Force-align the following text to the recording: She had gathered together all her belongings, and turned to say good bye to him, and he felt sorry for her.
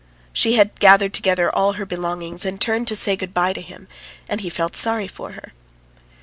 She 0.33 0.53
had 0.55 0.79
gathered 0.79 1.13
together 1.13 1.55
all 1.55 1.73
her 1.73 1.85
belongings, 1.85 2.43
and 2.43 2.59
turned 2.59 2.87
to 2.87 2.95
say 2.95 3.15
good 3.15 3.35
bye 3.35 3.53
to 3.53 3.61
him, 3.61 3.87
and 4.27 4.41
he 4.41 4.49
felt 4.49 4.75
sorry 4.75 5.07
for 5.07 5.33
her. 5.33 5.53